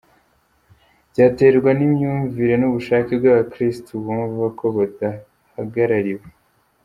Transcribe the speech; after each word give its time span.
Byaterwa 1.11 1.69
n’imyumvire 1.77 2.53
n’ubushake 2.57 3.11
bw’abakirisitu 3.19 3.91
bumva 4.03 4.45
ko 4.59 4.65
badahagarariwe. 4.75 6.27